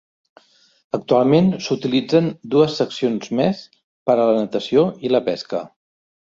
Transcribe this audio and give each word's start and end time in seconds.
Actualment 0.97 1.51
s'utilitzen 1.65 2.29
dues 2.55 2.79
seccions 2.81 3.29
més 3.41 3.61
per 4.09 4.17
a 4.17 4.27
la 4.31 4.41
natació 4.41 4.87
i 5.07 5.13
la 5.15 5.23
pesca. 5.31 5.63